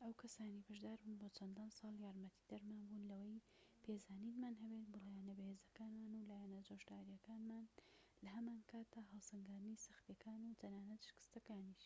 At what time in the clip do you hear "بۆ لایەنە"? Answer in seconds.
4.92-5.22